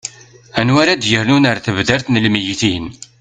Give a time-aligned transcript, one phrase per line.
[0.59, 2.85] anwa ara d-yernun ar tebdart n lmeyytin